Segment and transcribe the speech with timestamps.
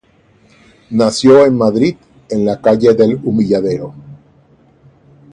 [0.89, 1.95] Nació en Madrid
[2.31, 3.93] en la calle del Humilladero.